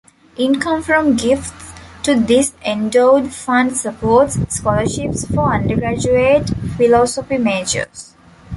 Income 0.35 0.81
from 0.81 1.15
gifts 1.15 1.73
to 2.01 2.15
this 2.19 2.53
endowed 2.65 3.31
fund 3.31 3.77
supports 3.77 4.39
scholarships 4.51 5.27
for 5.27 5.53
undergraduate 5.53 6.49
philosophy 6.75 7.37
majors. 7.37 8.15